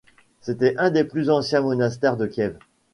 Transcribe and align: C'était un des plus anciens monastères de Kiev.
C'était 0.39 0.75
un 0.79 0.89
des 0.89 1.03
plus 1.03 1.29
anciens 1.29 1.61
monastères 1.61 2.17
de 2.17 2.25
Kiev. 2.25 2.55